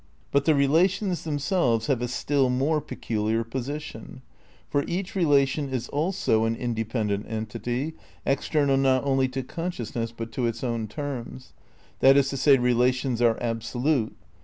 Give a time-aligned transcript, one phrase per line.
[0.31, 4.23] But the relations themselves have a still more peculiar position;
[4.67, 7.93] for each relation is also an independent entity,
[8.25, 11.53] external not only to consciousness but to its own terms.
[11.99, 14.17] That is to say relations are absolute.